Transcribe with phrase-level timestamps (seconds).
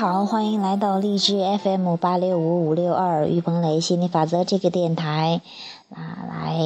[0.00, 5.42] 好，欢迎来到荔枝 FM 八六五五六二于鹏雷心理法则这个电台，
[5.94, 6.56] 啊，来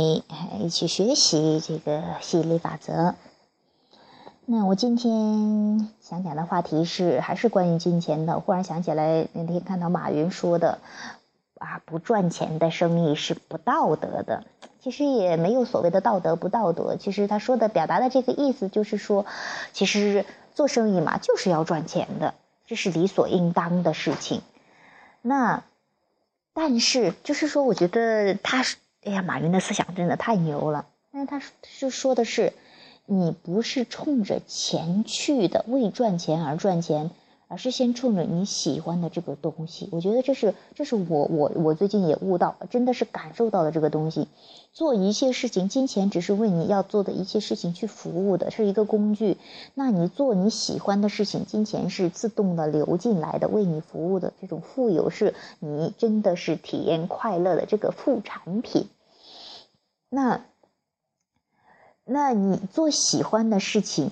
[0.61, 3.17] 一起学习这个心理法则。
[4.46, 8.39] 那我今天想讲的话题是，还是关于金钱的。
[8.39, 10.79] 忽然想起来那天看到马云说的，
[11.59, 14.45] 啊，不赚钱的生意是不道德的。
[14.81, 19.26] 其实也没有所谓的道德不道德，其实他说的表达的这个意思就是说，
[19.73, 22.35] 其实做生意嘛就是要赚钱的。
[22.67, 24.43] 这是理所应当的事情，
[25.23, 25.64] 那，
[26.53, 30.87] 但是就是说，我觉得他是，哎呀，马云的思想真的太牛了。
[31.13, 32.53] 但是他是说的是，
[33.06, 37.11] 你不是冲着钱去的，为赚钱而赚钱。
[37.55, 44.27] 而是先冲着你喜欢的这个东西，我觉得这是这是我我我最近也悟到，真的是感受到了这个东西。
[44.73, 49.37] 做一切事情，金钱只是为你要做的一切事情去服务的，是一个工具。
[49.75, 58.89] 那你做你喜欢的事情，金钱是自动的流进来的，为你服务的这种富有，是你真的是体验快乐的这个副产品。
[60.09, 60.45] 那，
[62.05, 64.11] 那你做喜欢的事情，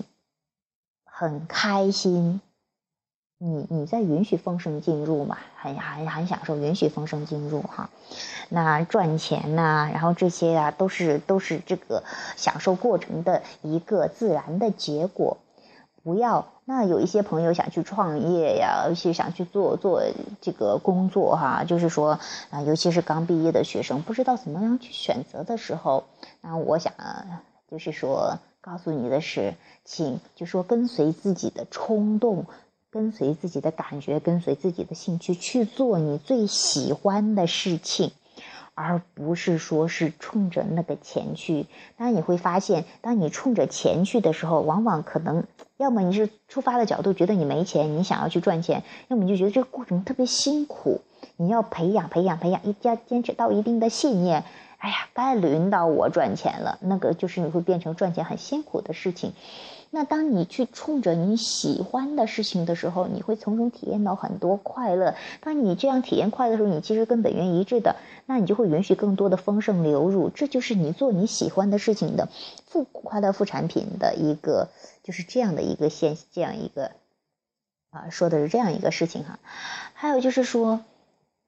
[1.03, 2.39] 很开心。
[3.45, 5.37] 你你在允许风声进入嘛？
[5.57, 7.89] 很很很享受允许风声进入哈，
[8.47, 12.03] 那赚钱呐，然后这些啊都是都是这个
[12.37, 15.37] 享受过程的一个自然的结果。
[16.03, 20.01] 不要那有一些朋友想去创业呀，尤其想去做做
[20.39, 26.05] 这个工作哈，就是说啊，尤其是刚毕业的学生不知道怎么样去选择的时候，
[26.39, 26.93] 那我想
[27.69, 32.45] 就是说告诉你的是，请就说跟随自己的冲动。
[32.93, 38.11] 跟随自己的感觉，跟随自己的兴趣去做你最喜欢的事情，
[38.75, 41.65] 而不是说是冲着那个钱去。
[41.97, 45.45] 当然你会发现，当你冲着钱去的时候，往往可能
[45.77, 51.01] 要么你是出发的角度觉得你没钱，你想要去赚钱；要么你就觉得这个过程特别辛苦，
[51.35, 54.43] 你要培养、培养、培养，一要坚持到一定的信念。
[54.77, 59.33] 哎呀，该轮到我赚钱了，那个就是你会变成赚钱很辛苦的事情。
[59.95, 65.13] 那当你去冲着你喜欢的事情的时候，你会从中体验到很多快乐。
[65.39, 70.29] 当你这样体验快乐的时候，你其实跟本源一致的，那你就会允许更多的丰盛流入。
[70.29, 72.27] 这就是你做你喜欢的事情的
[72.65, 74.69] 副快乐副产品的一个，
[75.03, 76.89] 就是这样的一个现这样一个
[77.91, 79.37] 啊，说的是这样一个事情哈。
[79.93, 80.79] 还有就是说，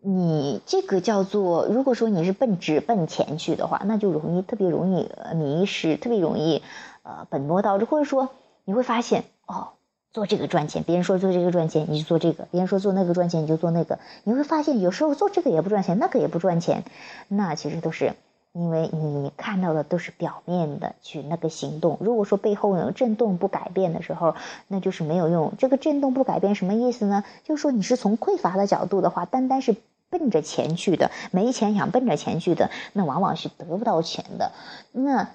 [0.04, 6.62] 你这个叫做，如果说你是奔直奔钱去的话，那就容易特别容易迷失，特别容易。
[7.06, 8.30] 呃，本末倒置，或者说
[8.64, 9.74] 你会发现，哦，
[10.12, 14.00] 做这个赚钱，别人说做这个赚钱，你就做这个；别人说做那个赚钱，你就做那个。
[14.24, 16.84] 你会发现，有时候做这个也不赚钱，那个也不赚钱，
[17.28, 18.14] 那其实都是
[18.54, 22.00] 因为你看到的都是表面的去那个行动。
[22.02, 24.34] 如果说背后有震动不改变的时候，
[24.68, 25.54] 那就是没有用。
[25.60, 27.24] 这个震动不改变什么意思呢？
[27.44, 29.76] 就是说你是从匮乏的角度的话，单单是
[30.10, 34.52] 奔着钱去的，没钱想奔着钱去的，那往往是得不到钱的。
[34.92, 35.30] 那。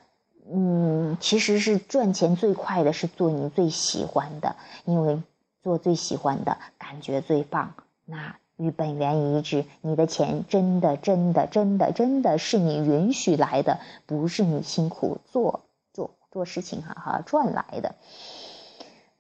[0.53, 5.22] 嗯，其实是赚钱最快的是做你最喜欢的，因为
[5.62, 7.75] 做最喜欢的感觉最棒。
[8.05, 15.61] 那与本源一致，你的钱真的真的真的真的是你允许来的，不是你辛苦做
[15.93, 17.94] 做做事情哈哈赚来的。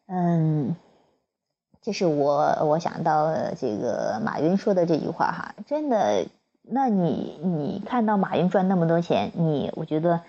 [0.06, 0.74] 嗯，
[1.80, 6.26] 这是我我想到这个马云说的这句话哈，真的。
[6.62, 10.22] 那你你看到马云赚那么多钱，你我觉得。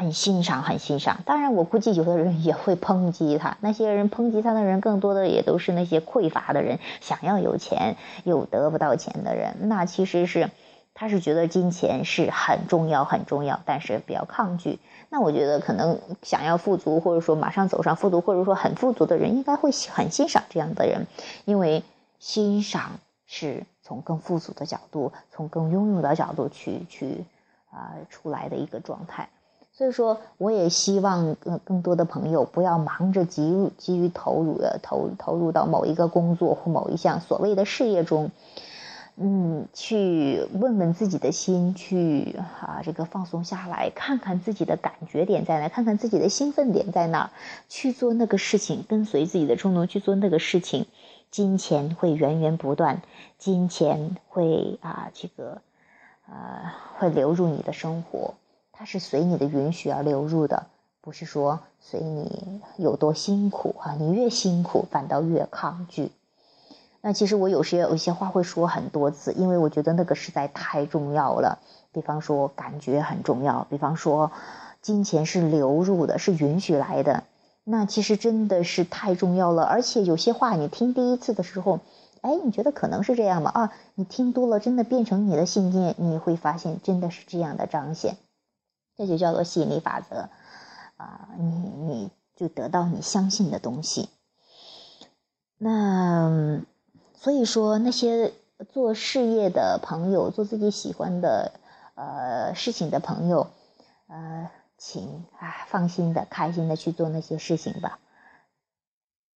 [0.00, 1.20] 很欣赏，很欣赏。
[1.26, 3.58] 当然，我估计有的人也会抨击他。
[3.60, 9.68] 那些人抨击他的人，更多的也都是那些匮乏的人，想要有钱又得不到钱的人。
[9.68, 10.48] 那其实是，
[10.94, 14.78] 他是觉得金钱是很重要，很重要，但是比较抗拒。
[15.10, 21.06] 那我觉得，可能想要富足，或者说马上走上富足，或者说很富足的人，应该会很欣赏这样的人，
[21.44, 21.84] 因为
[22.18, 22.92] 欣赏
[23.26, 27.22] 是从更富足的角度，从更拥有的角度去去
[27.70, 29.28] 啊出来的一个状态。
[29.80, 38.30] 所以说，我也希望更更多的朋友不要忙着急于急于投入的投投入到某一个工作或某一项所谓的事业中，
[39.16, 47.30] 嗯，去问问自己的心，去啊这个放松下来，看看自己的感觉点在哪，看看自己的兴奋点在哪，
[47.70, 50.84] 去做那个事情，跟随自己的冲动去做那个事情，
[51.30, 53.00] 金钱会源源不断，
[53.38, 55.62] 金钱会啊这个
[56.28, 58.34] 呃会流入你的生活。
[58.80, 60.64] 它是随你的允许而流入的，
[61.02, 66.10] 不是说随你有多辛苦哈，你越辛苦反倒越抗拒。
[67.02, 71.58] 那其实我有时也有一些话会说很多次，因为我觉得那个实在太重要了。
[71.92, 74.32] 比方说感觉很重要，比方说
[74.80, 77.24] 金钱是流入的，是允许来的。
[77.64, 81.80] 那其实真的是太重要了，而且有些话你听第一次的时候。
[82.22, 83.50] 哎，你觉得可能是这样吗？
[83.50, 88.16] 啊，你听多了，真的变成你的信念，你会发现真的是这样的彰显，
[89.00, 90.28] 这就叫做吸引力法则
[90.98, 91.30] 啊！
[91.38, 94.10] 你你就得到你相信的东西。
[95.56, 96.60] 那
[97.14, 98.34] 所以说，那些
[98.68, 101.52] 做事业的朋友，做自己喜欢的
[101.94, 103.46] 呃事情的朋友，
[104.08, 107.98] 呃，请啊放心的、开心的去做那些事情吧，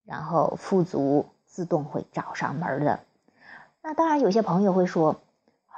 [0.04, 1.26] 然后富足。
[1.54, 3.00] 自动会找上门的。
[3.82, 5.20] 那当然，有些朋友会说，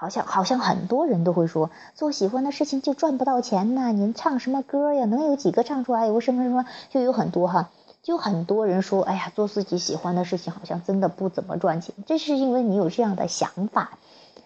[0.05, 3.91] 好像好像很多人都会说，做喜欢的事情就赚不到钱呐。
[3.91, 5.07] 您唱什么歌呀？
[5.07, 6.07] 能有几个唱出来？
[6.07, 6.67] 有什么什么？
[6.91, 7.71] 就有很多哈，
[8.03, 11.95] 就很多人说，哎呀，做自己喜欢的事情好像真的不怎么赚钱。
[12.05, 13.97] 这是因为你有这样的想法，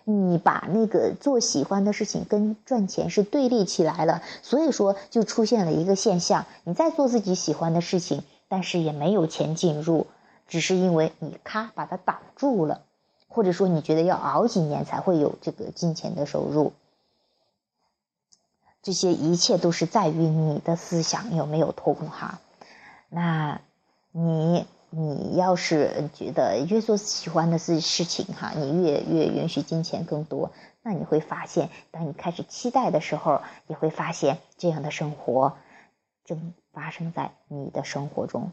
[0.05, 10.07] 你把那个做喜欢的事情跟赚钱是对立起来了，所以说就出现了一个现象：你在做自己喜欢的事情，但是也没有钱进入。
[10.47, 12.83] 只是因为你咔把它挡住了，
[13.29, 16.73] 或者说你觉得要熬几年才会有这个金钱的收入，
[18.83, 22.41] 这些一切都是在于你的思想有没有通哈。
[23.09, 23.61] 那，
[24.13, 30.51] 你你要是觉得越做喜欢的事事情哈，你越越允许金钱更多，
[30.83, 35.57] 那你会发现，当你开始期待的时候，也会发现这样的生活
[36.25, 38.53] 正发生在你的生活中。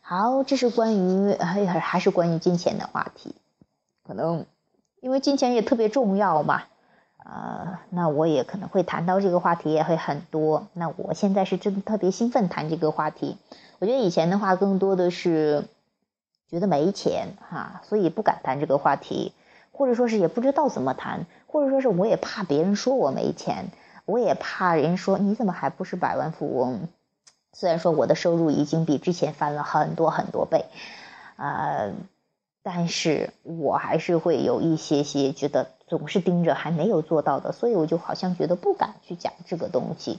[0.00, 3.34] 好，这是关于还是关于金钱的话题，
[4.10, 4.44] 可能
[5.00, 6.64] 因为金钱也特别重要嘛，
[7.24, 10.66] 呃，那我也可能会谈到这个话题也会很多。
[10.72, 13.38] 那我现在是真的特别兴奋谈这个话题。
[13.78, 15.68] 我觉得以前的话更多的是
[16.48, 19.32] 觉得没钱哈，所以不敢谈这个话题，
[19.70, 23.66] 或者说是也不知道怎么谈，或者说是我也怕别人说我没钱，
[24.06, 26.88] 我也怕人说你怎么还不是百万富翁。
[27.52, 30.64] 虽然说我的收入已经比之前翻了很多很多倍，
[31.36, 31.92] 啊，
[32.62, 40.18] 但是我还是会有一些些觉得总是盯着还没有做到的，所以我就好像觉得不敢去讲这个东西。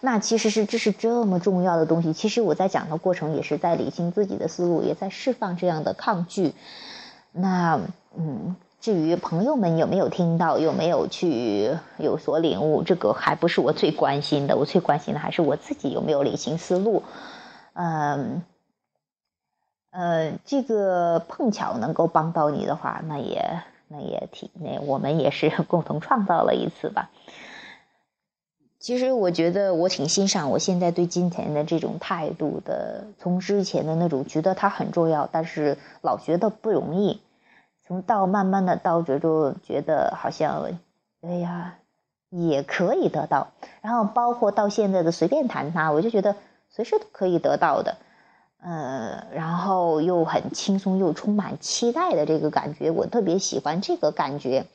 [0.00, 6.54] 那其实是这是这么重要的东西，其实我在讲的过程也是在理清自己的思路，也在释放这样的抗拒。
[7.32, 7.80] 那
[8.16, 8.56] 嗯。
[8.82, 14.56] 至于朋友们有没有听到，有没有去有所领悟，这个还不是我最关心的。
[14.56, 17.04] 我最关心的还是我自己有没有理清思路。
[17.74, 18.42] 嗯，
[19.92, 27.10] 呃，这个碰巧能够帮到你的话，那也那也挺那我们也是 共同创造了一次吧。
[28.78, 37.20] 其实我觉得我挺欣赏我现在对金钱的这种态度的，从之前的那种觉得它很重要，但是老觉得不容易。
[37.86, 40.64] 从到慢慢的到这种觉得好像，
[41.20, 41.74] 哎呀，
[42.30, 43.52] 也可以得到。
[43.82, 46.34] 然后包括到现在的随便谈它，我就觉得
[46.70, 47.98] 随时都可以得到的。
[48.64, 54.66] 呃，然后又很轻松又充满期待的这个感觉，我特别喜欢这个感觉。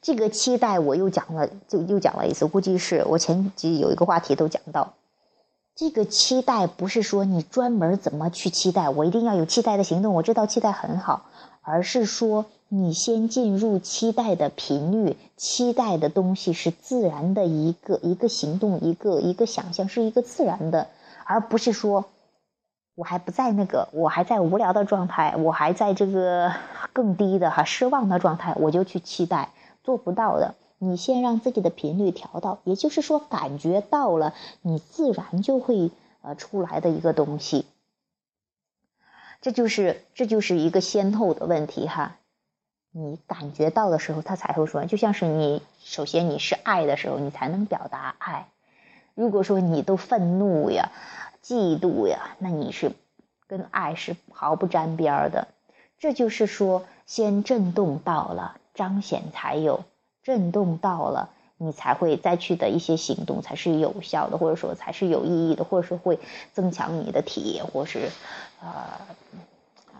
[0.00, 4.94] 这个期待我又讲了，就又讲了一次，估计是我前几有一个话题都讲到。
[5.74, 10.14] 这个期待不是说你专门怎么去期待，我一定要有期待的行动。
[10.14, 11.26] 我知道期待很好。
[11.64, 20.88] 而是说，你先进入期待的频率，期待的东西是自然的一个一个行动，一个一个想象，是一个自然的，
[21.24, 22.06] 而不是说，
[22.94, 26.52] 我还不在那个，我还在无聊的状态，我还在这个
[26.92, 29.50] 更低的哈失望的状态，我就去期待，
[29.82, 30.54] 做不到的。
[30.78, 35.90] 你先让自己的频率调到，也就是说，感觉到了，你自然就会
[36.22, 37.66] 呃出来的一个东西。
[39.40, 42.16] 这就是这就是一个先后的问题哈，
[42.90, 48.48] 你感觉到的时候，他才会说，就像是你首先你是爱的时候，你才能表达爱。
[49.14, 50.90] 如果说你都愤怒呀、
[51.44, 52.92] 嫉妒呀，那你是
[53.46, 55.48] 跟爱是毫不沾边的。
[55.98, 59.84] 这就是说，先震动到了，彰显才有
[60.22, 66.18] 震动到了，你才会再去的一些行动才是有效的，或者说才是有意义的，或者说会
[66.52, 68.10] 增强你的体验，或是。
[68.60, 69.00] 啊，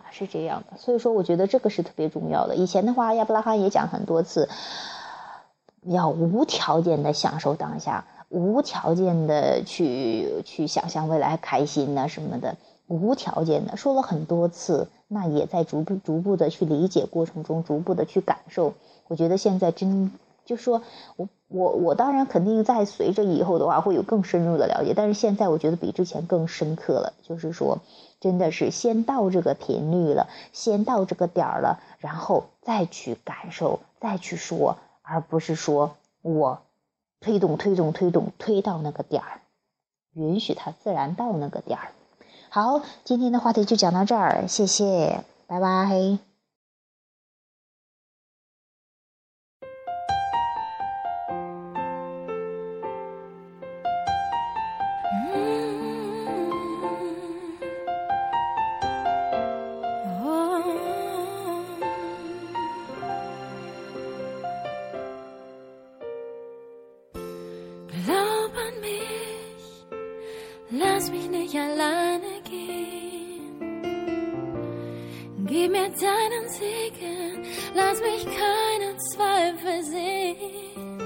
[0.09, 2.55] 是这样的，所以说我觉得这个是特别重要的。
[2.55, 4.47] 以前的话，亚伯拉罕也讲很多次，
[5.81, 14.87] 要无条件的享受当下，无条件的去去想象未来开心呐什么的，无条件的说了很多次。
[15.07, 18.73] 那也在逐步逐步的去理解过程中，逐步的去感受。
[19.07, 20.11] 我觉得现在真
[20.43, 20.81] 就说
[21.15, 27.77] 我我我当然肯定在随着以后的话会有更深入的了解，但是现在我觉得比之前更深刻了，就是说。
[28.19, 36.61] 真的是先到这个频率了，先到这个点儿了，然后再去感受，再去说，而不是说我
[37.23, 39.41] 推动、推动、推动，推到那个点儿，
[40.13, 41.87] 允许它自然到那个点儿。
[42.49, 46.32] 好，今天的话题就讲到这儿，谢谢，拜拜。
[75.63, 80.97] Gib mir deinen Segen, lass mich keine Zweifel sehen.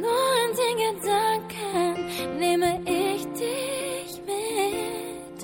[0.00, 5.38] Nur in den Gedanken nehme ich dich mit.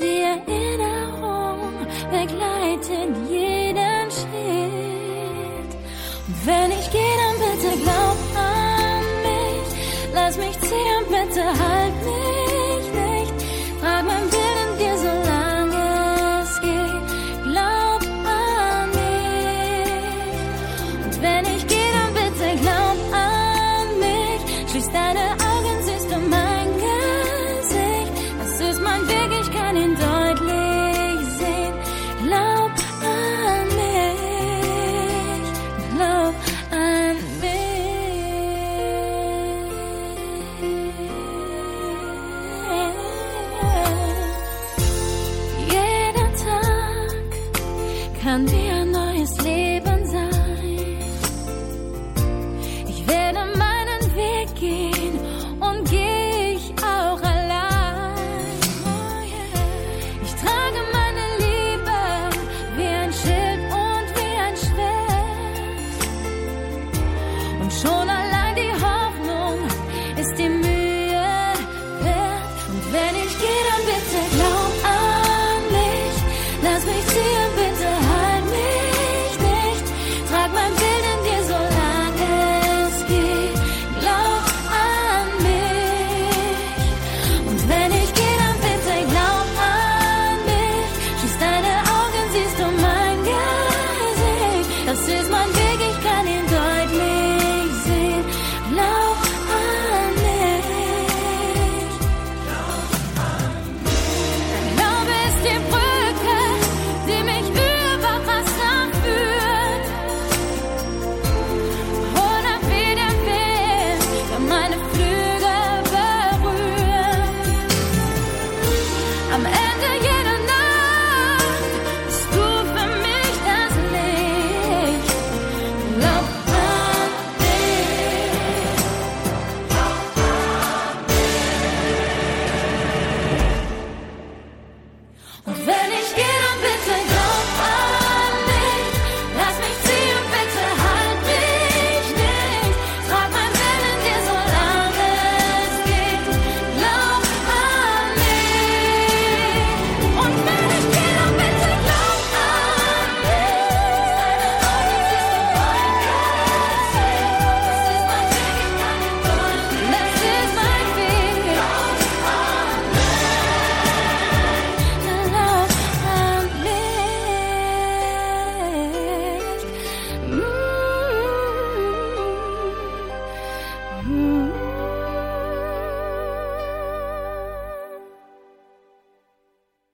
[0.00, 5.72] Die Erinnerung begleitet jeden Schritt.
[6.28, 7.09] Und wenn ich gehe,